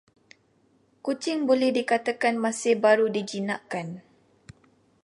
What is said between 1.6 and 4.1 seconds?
dikatakan masih baru dijinakkan.